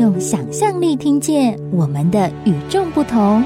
[0.00, 3.44] 用想象力听见我们的与众不同。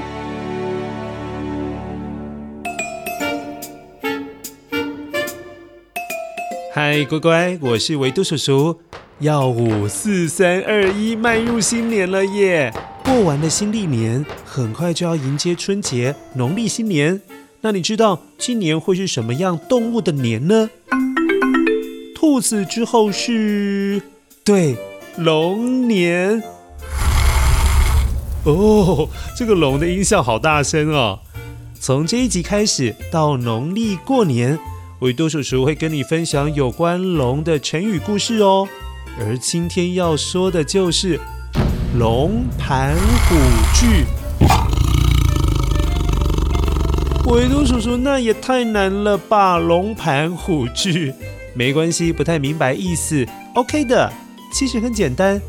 [6.73, 8.79] 嗨，乖乖，我是维多叔叔。
[9.19, 12.71] 要五四三二一，迈入新年了耶！
[13.03, 17.19] 过完了新历年，很快就要迎接春节，农历新年。
[17.59, 20.69] 那你知道今年会是什么样动物的年呢？
[22.15, 24.01] 兔子之后是，
[24.45, 24.77] 对，
[25.17, 26.43] 龙年。
[28.43, 31.19] 哦，这个龙的音效好大声哦！
[31.79, 34.59] 从这一集开始到农历过年，
[34.99, 38.67] 维多叔叔会跟你分享有关龙的成语故事哦。
[39.19, 41.19] 而今天要说的就是
[41.97, 42.93] 龙盘
[43.27, 43.35] 虎
[43.73, 44.05] 踞。
[47.25, 49.57] 维多叔叔，那也太难了吧？
[49.57, 51.13] 龙盘虎踞，
[51.55, 54.11] 没关系，不太明白意思，OK 的。
[54.55, 55.41] 其实很简单，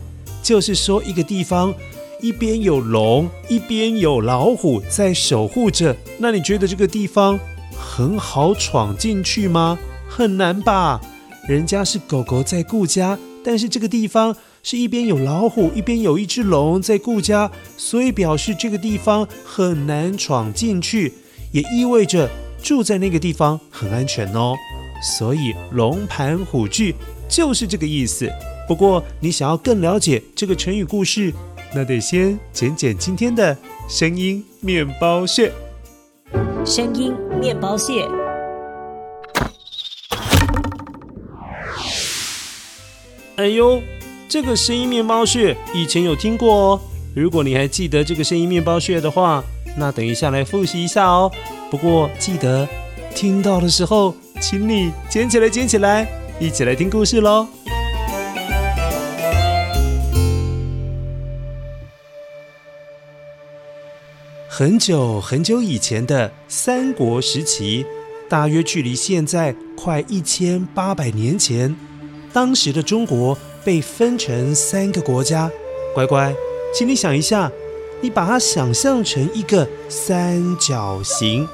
[0.42, 1.72] 就是说一个地方
[2.20, 5.96] 一边有龙，一边有老虎在守护着。
[6.18, 7.38] 那你觉得这个地方
[7.78, 9.78] 很好闯进去吗？
[10.08, 11.00] 很难吧？
[11.46, 13.16] 人家是狗狗在顾家。
[13.44, 14.34] 但是这个地方
[14.64, 21.14] 是一边有老虎，一边有一只龙在顾家，所以表示这个地方很难闯进去，
[21.52, 22.28] 也意味着
[22.60, 24.56] 住在那个地方很安全哦。
[25.00, 26.92] 所以龙盘虎踞
[27.28, 28.28] 就是这个意思。
[28.66, 31.32] 不过你想要更了解这个成语故事，
[31.74, 33.56] 那得先捡捡今天的
[33.88, 35.52] 声音面包屑。
[36.64, 38.08] 声音面包屑。
[43.36, 43.80] 哎呦，
[44.28, 46.80] 这个声音面包屑以前有听过哦。
[47.14, 49.44] 如果你还记得这个声音面包屑的话，
[49.76, 51.30] 那等一下来复习一下哦。
[51.70, 52.66] 不过记得
[53.14, 56.08] 听到的时候，请你捡起来，捡起来，
[56.40, 57.46] 一起来听故事喽。
[64.58, 67.84] 很久很久以前的三国时期，
[68.26, 71.76] 大约距离现在快一千八百年前。
[72.32, 75.50] 当时的中国被分成三个国家，
[75.94, 76.34] 乖乖，
[76.72, 77.52] 请你想一下，
[78.00, 81.46] 你把它想象成一个三角形，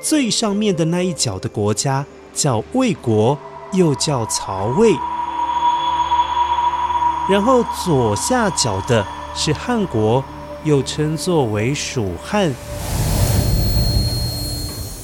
[0.00, 3.36] 最上面的那一角的国家叫魏国，
[3.72, 4.92] 又叫曹魏，
[7.28, 9.04] 然后左下角的
[9.34, 10.22] 是汉国，
[10.64, 12.52] 又称作为蜀汉，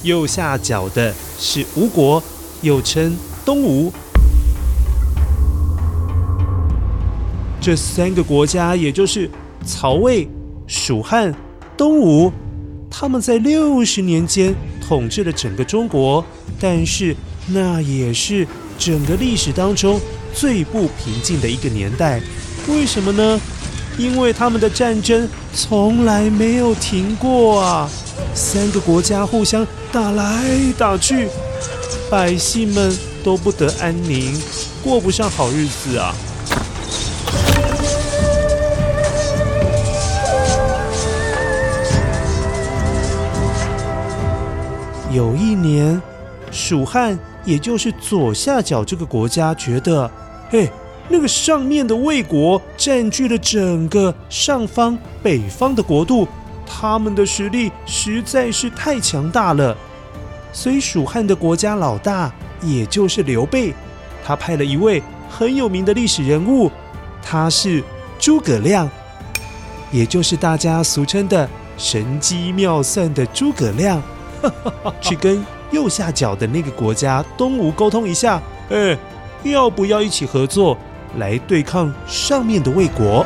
[0.03, 2.21] 右下角的是吴国，
[2.61, 3.15] 又称。
[3.43, 3.93] 东吴，
[7.61, 9.31] 这三个国家，也就是
[9.65, 10.27] 曹魏、
[10.67, 11.33] 蜀汉、
[11.77, 12.29] 东吴，
[12.91, 14.53] 他们在六十年间
[14.85, 16.23] 统治了整个中国，
[16.59, 17.15] 但是
[17.47, 18.45] 那也是
[18.77, 19.97] 整个历史当中
[20.33, 22.21] 最不平静的一个年代。
[22.67, 23.39] 为什么呢？
[23.97, 27.89] 因为他们的战争从来没有停过啊！
[28.33, 30.43] 三个国家互相打来
[30.77, 31.27] 打去，
[32.09, 32.95] 百姓们。
[33.23, 34.41] 都不得安宁，
[34.81, 36.15] 过不上好日子啊！
[45.11, 46.01] 有一年，
[46.51, 50.09] 蜀汉，也就是左下角这个国家，觉得，
[50.49, 50.71] 嘿，
[51.09, 56.27] 那个上面的魏国占据了整个上方北方的国度，
[56.65, 59.75] 他们的实力实在是太强大了，
[60.51, 62.31] 所以蜀汉的国家老大。
[62.59, 63.71] 也就是刘备，
[64.25, 66.71] 他派了一位很有名的历史人物，
[67.21, 67.83] 他是
[68.17, 68.89] 诸葛亮，
[69.91, 74.01] 也就是大家俗称的神机妙算的诸葛亮，
[74.99, 78.97] 去跟右下角的那个国家东吴沟通一下，哎，
[79.43, 80.75] 要不要一起合作？
[81.15, 83.25] 来对抗上面的魏国。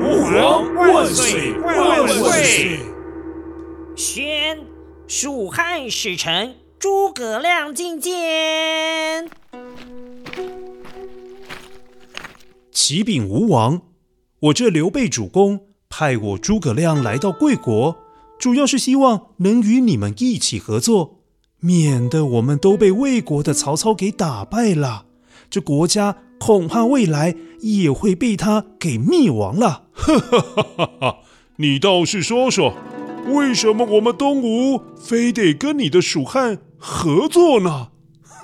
[0.00, 1.49] 吾皇万岁
[5.22, 9.28] 蜀汉使臣诸葛亮觐见。
[12.72, 13.82] 启禀吴王，
[14.40, 17.98] 我这刘备主公派我诸葛亮来到贵国，
[18.38, 21.18] 主要是希望能与你们一起合作，
[21.58, 25.04] 免得我们都被魏国的曹操给打败了，
[25.50, 29.88] 这国家恐怕未来也会被他给灭亡了。
[29.92, 31.18] 哈哈哈哈哈！
[31.56, 32.72] 你倒是说说，
[33.26, 37.88] 为什么我们东吴非得跟你的蜀汉合作呢？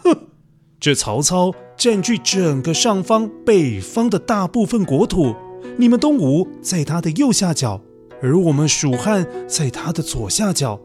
[0.04, 0.16] 哼，
[0.78, 5.34] 这曹操占据整个上方北方的大部分国土，
[5.76, 7.80] 你们东吴在他的右下角，
[8.22, 10.80] 而我们蜀汉在他的左下角。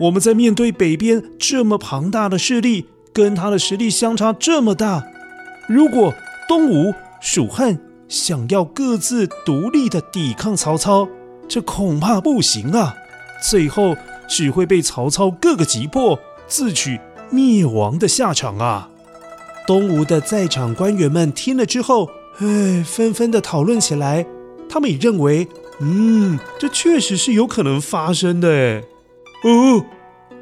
[0.00, 5.04] 我们在面对北边这么庞大的势力，跟他的实力相差这么大，
[5.68, 6.14] 如果
[6.48, 7.78] 东吴、蜀汉
[8.08, 11.08] 想要各自独立的抵抗曹操，
[11.48, 12.94] 这恐怕不行啊！
[13.42, 13.96] 最后
[14.28, 17.00] 只会被曹操各个击破，自取
[17.30, 18.88] 灭亡的下场啊！
[19.66, 22.08] 东吴的在场官员们听了之后，
[22.38, 24.26] 哎，纷纷的讨论起来。
[24.68, 25.48] 他们也认为，
[25.80, 28.48] 嗯，这确实是有可能发生的。
[28.48, 28.82] 哎，
[29.44, 29.84] 哦，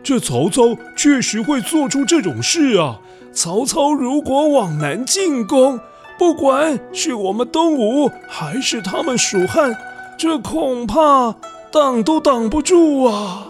[0.02, 3.00] 这曹操确实会做出这种事啊！
[3.32, 5.78] 曹操如果往南进攻，
[6.18, 9.76] 不管是我们东吴还是他们蜀汉。
[10.16, 11.34] 这恐怕
[11.76, 13.48] 挡都挡不住啊！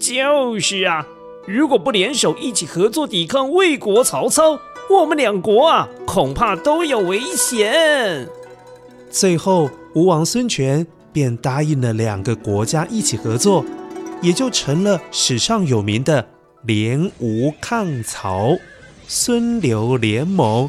[0.00, 1.06] 就是啊，
[1.46, 4.58] 如果不联手一起合作抵抗魏国曹操，
[4.90, 8.28] 我们两国啊，恐怕都有危险。
[9.08, 13.64] 最后，吴王孙权便答应了两个国家一起合作，
[14.20, 16.26] 也就成了史上有名的
[16.64, 18.56] 联吴抗曹、
[19.06, 20.68] 孙刘联盟。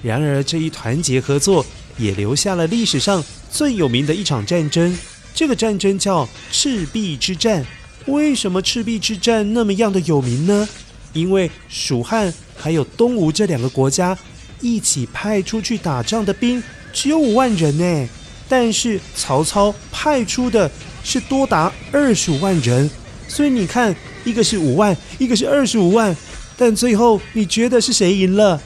[0.00, 1.62] 然而，这一团结合作
[1.98, 3.22] 也留下了历史上。
[3.50, 4.96] 最有名的一场战争，
[5.34, 7.64] 这个战争叫赤壁之战。
[8.06, 10.68] 为什么赤壁之战那么样的有名呢？
[11.12, 14.16] 因为蜀汉还有东吴这两个国家
[14.60, 16.62] 一起派出去打仗的兵
[16.92, 18.08] 只有五万人呢，
[18.48, 20.70] 但是曹操派出的
[21.04, 22.90] 是多达二十五万人。
[23.28, 23.94] 所以你看，
[24.24, 26.14] 一个是五万，一个是二十五万，
[26.56, 28.60] 但最后你觉得是谁赢了？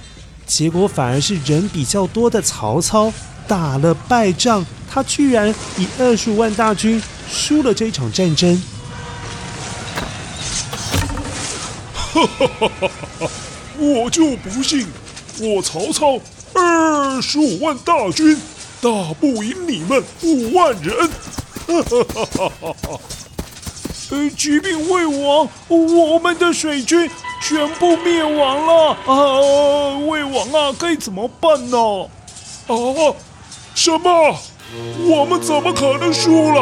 [0.47, 3.13] 结果反而是人比较多的曹操
[3.47, 4.65] 打了败仗。
[4.97, 8.63] 他居然以二十五万大军输了这一场战争。
[13.77, 14.87] 我就不信，
[15.39, 16.19] 我曹操
[16.55, 18.41] 二十五万大军
[18.81, 18.89] 打
[19.21, 21.11] 不赢你们五万人。
[21.67, 22.49] 哈哈哈哈
[22.81, 22.99] 哈！
[24.13, 27.11] 呃，启禀魏王，我们的水军
[27.43, 29.99] 全部灭亡了啊！
[30.07, 31.77] 魏王啊，该怎么办呢？
[32.67, 32.75] 啊？
[33.75, 34.35] 什么？
[35.09, 36.61] 我们怎么可能输了？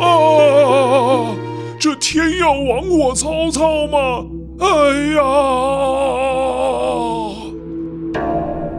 [0.00, 1.34] 啊！
[1.78, 4.24] 这天要亡我曹操吗？
[4.60, 4.66] 哎
[5.14, 5.22] 呀！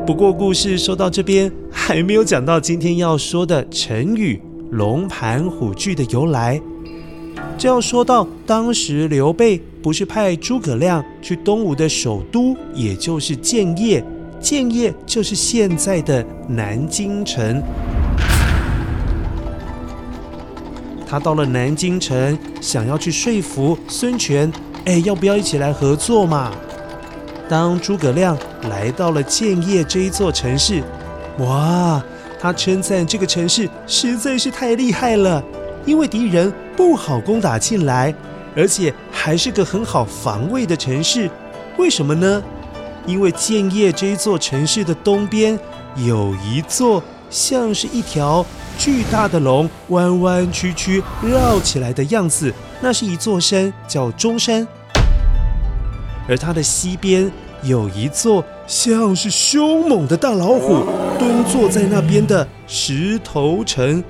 [0.05, 6.61] 不过故事说到这边，还没有讲到今天要说的成语“龙盘虎踞”的由来。
[7.57, 14.03] 这要说到当时刘备不是派诸葛亮去东吴的首都，也就是建业，
[14.39, 17.61] 建业就是现在的南京城。
[21.13, 24.51] 他到了南京城，想要去说服孙权，
[24.85, 26.51] 哎，要不要一起来合作嘛？
[27.47, 28.35] 当诸葛亮
[28.67, 30.81] 来到了建业这一座城市，
[31.37, 32.03] 哇，
[32.39, 35.43] 他称赞这个城市实在是太厉害了，
[35.85, 38.11] 因为敌人不好攻打进来，
[38.55, 41.29] 而且还是个很好防卫的城市。
[41.77, 42.41] 为什么呢？
[43.05, 45.59] 因为建业这一座城市的东边
[45.95, 48.43] 有一座像是一条。
[48.83, 54.67] 巨大的龙弯弯曲曲绕起来的样子，那是一座山，叫中山。
[56.27, 57.31] 而它的西边
[57.63, 60.83] 有一座像是凶猛的大老虎
[61.17, 64.03] 蹲坐在那边的石头城。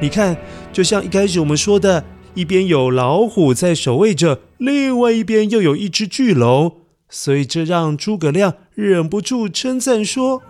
[0.00, 0.34] 你看，
[0.72, 6.78] 就像一开始我们说的，一边有老虎在守卫着，另外一边又有一只巨龙。
[7.10, 10.40] 所以这让诸葛亮忍不住称赞说：“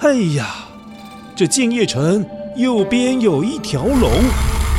[0.00, 0.66] 哎呀，
[1.34, 2.26] 这建业城
[2.58, 4.10] 右边有一条龙，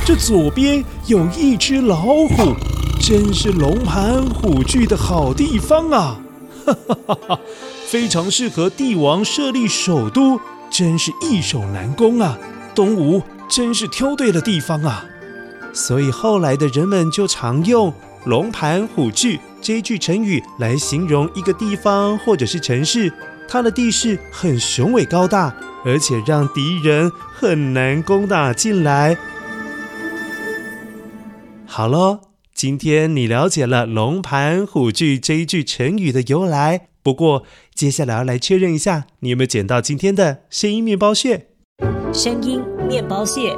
[0.05, 2.53] 这左边有一只老虎，
[3.01, 6.21] 真是龙盘虎踞的好地方啊！
[6.63, 7.39] 哈哈哈哈，
[7.87, 12.37] 非常适合帝王设立首都，真是易守难攻啊！
[12.75, 15.03] 东吴真是挑对了地方啊！
[15.73, 17.91] 所以后来的人们就常用
[18.25, 23.11] ‘龙盘虎踞’。”这一句成语来形容一个地方或者是城市，
[23.47, 29.17] 它的地势很雄伟高大，而且让敌人很难攻打进来。
[31.65, 32.19] 好喽，
[32.53, 36.89] 今天你了解了“龙盘虎踞”这一句成语的由来。
[37.01, 41.47] 不过，接下来要来确认一下，你有没有捡到今天的声音面包屑？
[42.13, 43.55] 声音面包屑。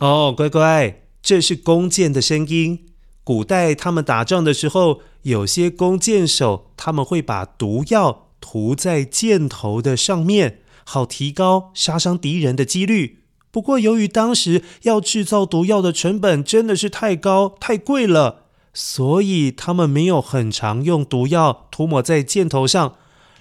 [0.00, 2.86] 哦，乖乖，这是弓箭的声音。
[3.22, 13.18] 古代他们打仗的时候，有些弓箭手他们会把毒药涂在箭头的上面，好提高杀伤敌人的几率。
[13.50, 18.46] 不过，由于当时要制造毒药的成本真的是太高、太贵了。
[18.72, 22.94] 所以他们没有很常用毒药涂抹在箭头上，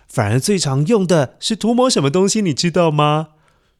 [0.09, 2.41] 反而最常用的是涂抹什么东西？
[2.41, 3.29] 你知道吗？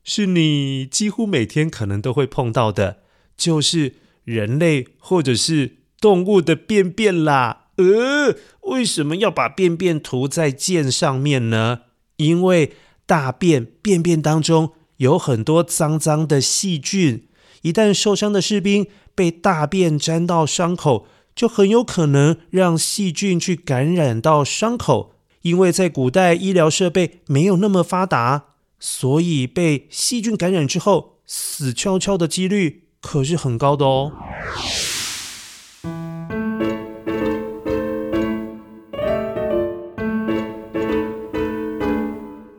[0.05, 2.99] 是你几乎每天可能都会碰到的，
[3.37, 7.67] 就是人类或者是动物的便便啦。
[7.77, 11.81] 呃，为什么要把便便涂在箭上面呢？
[12.17, 12.73] 因为
[13.05, 17.27] 大便便便当中有很多脏脏的细菌，
[17.61, 25.13] 一旦受伤的士兵被大便沾到伤口，就很有可能让细菌去感染到伤口，
[25.43, 28.45] 因为在古代医疗设备没有那么发达，
[28.79, 34.11] 所以被细菌感染之后死翘翘的几率可是很高的哦。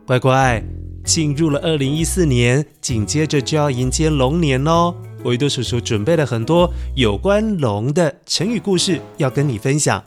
[0.06, 0.64] 乖乖，
[1.04, 4.94] 进入了二零一四年，紧接着就要迎接龙年喽。
[5.24, 10.02] 维多叔叔准备了很多有关龙的成语故事要跟你分享，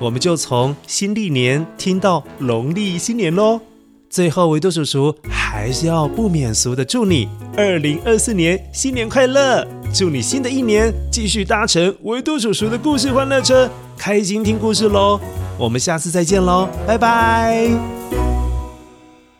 [0.00, 3.60] 我们就从新历年听到农历新年喽。
[4.16, 9.62] 最后，维多叔叔还是要不免俗的祝你二零二四年新年快乐！
[9.92, 15.20] 祝你新的一年继续搭乘维多叔叔的故事欢乐车，开心听故事喽！
[15.58, 17.95] 我们下次再见喽，拜拜。